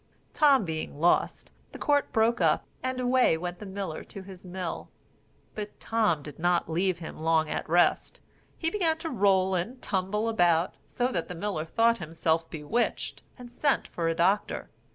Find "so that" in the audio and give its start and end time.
10.87-11.27